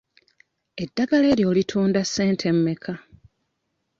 Eddagala 0.83 1.25
eryo 1.33 1.45
olitunda 1.51 1.99
ssente 2.03 2.47
mmeka? 2.55 2.93